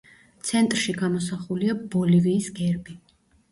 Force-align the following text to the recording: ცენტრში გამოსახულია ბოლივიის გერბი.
ცენტრში 0.47 0.95
გამოსახულია 1.01 1.77
ბოლივიის 1.93 2.51
გერბი. 2.59 2.99